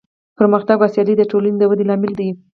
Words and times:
پرمختګ 0.37 0.77
او 0.81 0.89
سیالي 0.93 1.13
د 1.17 1.23
ټولنې 1.31 1.57
د 1.59 1.63
ودې 1.69 1.85
لامل 1.89 2.11
دی. 2.19 2.29